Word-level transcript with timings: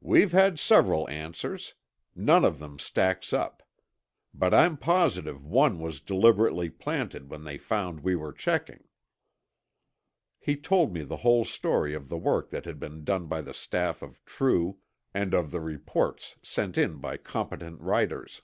"We've 0.00 0.32
had 0.32 0.58
several 0.58 1.08
answers. 1.08 1.74
None 2.16 2.44
of 2.44 2.58
them 2.58 2.80
stacks 2.80 3.32
up. 3.32 3.62
But 4.34 4.52
I'm 4.52 4.76
positive 4.76 5.46
one 5.46 5.78
was 5.78 6.00
deliberately 6.00 6.68
planted 6.70 7.30
when 7.30 7.44
they 7.44 7.56
found 7.56 8.00
we 8.00 8.16
were 8.16 8.32
checking." 8.32 8.88
He 10.40 10.56
told 10.56 10.92
me 10.92 11.04
the 11.04 11.18
whole 11.18 11.44
story 11.44 11.94
of 11.94 12.08
the 12.08 12.18
work 12.18 12.50
that 12.50 12.64
had 12.64 12.80
been 12.80 13.04
done 13.04 13.26
by 13.28 13.42
the 13.42 13.54
staff 13.54 14.02
of 14.02 14.24
True 14.24 14.78
and 15.14 15.32
of 15.34 15.52
the 15.52 15.60
reports 15.60 16.34
sent 16.42 16.76
in 16.76 16.96
by 16.96 17.16
competent 17.16 17.80
writers. 17.80 18.42